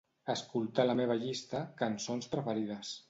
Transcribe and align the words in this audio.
Escoltar 0.33 0.85
la 0.87 0.95
meva 1.01 1.17
llista 1.25 1.61
"cançons 1.83 2.33
preferides". 2.33 2.97